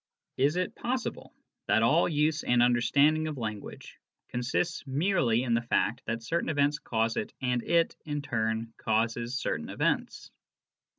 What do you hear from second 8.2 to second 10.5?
turn, causes certain events